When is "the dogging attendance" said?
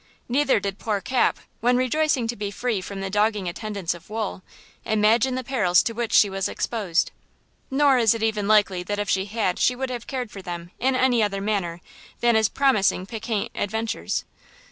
3.01-3.93